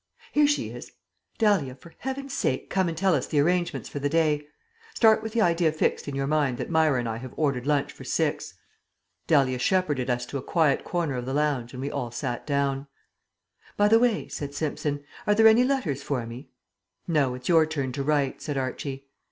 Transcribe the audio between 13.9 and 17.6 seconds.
way," said Simpson, "are there any letters for me?" "No; it's